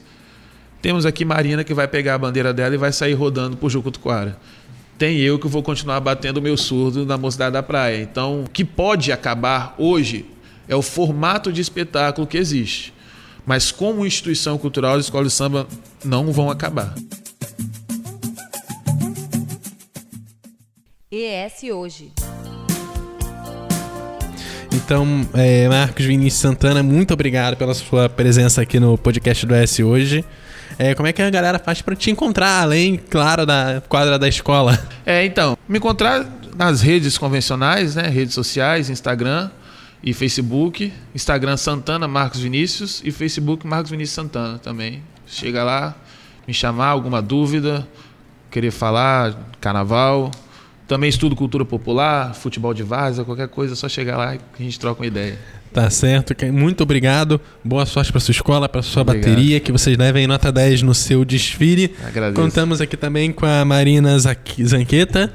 [0.81, 4.37] temos aqui Marina que vai pegar a bandeira dela e vai sair rodando por Jucutuquara.
[4.97, 8.01] Tem eu que vou continuar batendo o meu surdo na mocidade da praia.
[8.01, 10.25] Então, o que pode acabar hoje
[10.67, 12.93] é o formato de espetáculo que existe.
[13.45, 15.67] Mas como instituição cultural, as escolas de samba
[16.03, 16.93] não vão acabar.
[21.11, 22.11] ES Hoje.
[24.73, 29.79] Então, é, Marcos Vinícius Santana, muito obrigado pela sua presença aqui no podcast do ES
[29.79, 30.25] Hoje.
[30.77, 34.27] É, como é que a galera faz para te encontrar, além, claro, da quadra da
[34.27, 34.77] escola?
[35.05, 36.25] É, então, me encontrar
[36.57, 38.09] nas redes convencionais, né?
[38.09, 39.49] Redes sociais, Instagram
[40.03, 40.91] e Facebook.
[41.13, 45.01] Instagram Santana Marcos Vinícius e Facebook Marcos Vinícius Santana também.
[45.27, 45.95] Chega lá,
[46.47, 47.87] me chamar, alguma dúvida,
[48.51, 50.31] querer falar, carnaval.
[50.87, 54.63] Também estudo cultura popular, futebol de vaza, qualquer coisa, é só chegar lá e a
[54.63, 55.39] gente troca uma ideia.
[55.73, 56.33] Tá certo.
[56.53, 57.41] Muito obrigado.
[57.61, 59.29] Boa sorte para sua escola, para sua obrigado.
[59.29, 61.93] bateria, que vocês levem nota 10 no seu desfile.
[62.01, 62.41] Agradeço.
[62.41, 65.33] Contamos aqui também com a Marina Zanqueta,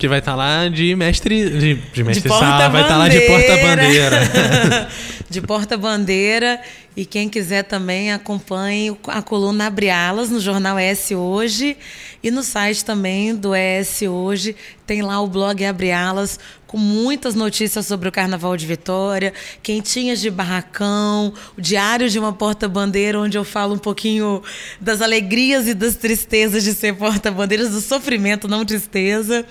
[0.00, 2.96] que vai estar tá lá de mestre de, de mestre de sala, vai estar tá
[2.96, 4.88] lá de porta-bandeira.
[5.28, 6.60] de porta-bandeira
[6.96, 11.76] e quem quiser também acompanhe a coluna Abre Alas no jornal ES Hoje
[12.22, 14.56] e no site também do ES Hoje.
[14.86, 20.20] Tem lá o blog Abre Alas com muitas notícias sobre o Carnaval de Vitória, quentinhas
[20.20, 24.42] de barracão, o diário de uma porta-bandeira, onde eu falo um pouquinho
[24.80, 29.44] das alegrias e das tristezas de ser porta-bandeiras, do sofrimento, não tristeza.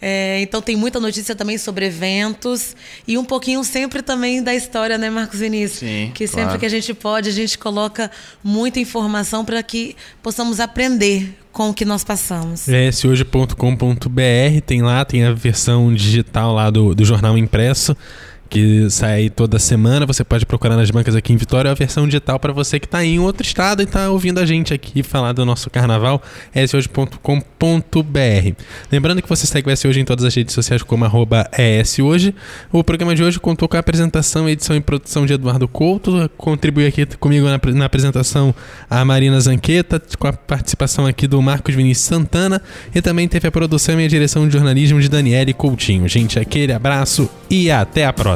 [0.00, 2.76] É, então tem muita notícia também sobre eventos
[3.08, 5.80] e um pouquinho sempre também da história, né, Marcos Vinícius?
[5.80, 6.48] Sim, que claro.
[6.48, 8.10] sempre que a gente pode, a gente coloca
[8.44, 12.68] muita informação para que possamos aprender com o que nós passamos.
[12.68, 17.96] eshoje.com.br tem lá, tem a versão digital lá do, do jornal impresso
[18.48, 20.06] que sai toda semana.
[20.06, 23.04] Você pode procurar nas bancas aqui em Vitória a versão digital para você que está
[23.04, 26.22] em outro estado e está ouvindo a gente aqui falar do nosso carnaval,
[26.54, 27.18] eshoje.com.br.
[28.90, 32.34] Lembrando que você segue o S Hoje em todas as redes sociais como arroba ESHoje.
[32.72, 36.30] O programa de hoje contou com a apresentação, edição e produção de Eduardo Couto.
[36.36, 38.54] Contribuiu aqui comigo na, na apresentação
[38.88, 42.62] a Marina Zanqueta, com a participação aqui do Marcos Vinícius Santana
[42.94, 46.08] e também teve a produção e a direção de jornalismo de Daniele Coutinho.
[46.08, 48.35] Gente, aquele abraço e até a próxima